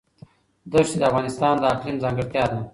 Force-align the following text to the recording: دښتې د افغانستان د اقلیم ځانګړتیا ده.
دښتې 0.71 0.97
د 0.99 1.03
افغانستان 1.09 1.53
د 1.59 1.63
اقلیم 1.73 1.95
ځانګړتیا 2.03 2.43
ده. 2.51 2.59